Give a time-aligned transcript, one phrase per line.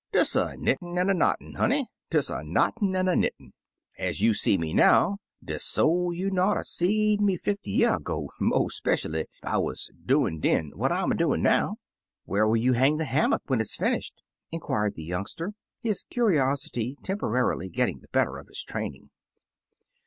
[0.11, 3.53] "Des a knittin' an' a knottin', honey— des a knottin' an' a knittin'.
[3.99, 7.51] Ez you sec me now, des so you mought 'a' seed me 55 Uncle Remus
[7.51, 11.15] Returns fifty year ago, mo' speshually cf I wuz doin' den what I 'm a
[11.15, 11.75] doin* now."
[12.25, 15.53] Where will you hang the hammock when it is finished?" inquired the young ster,
[15.83, 19.11] his curiosity temporarily getting the better of his training.